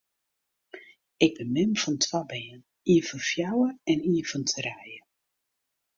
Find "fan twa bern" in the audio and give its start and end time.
1.81-2.61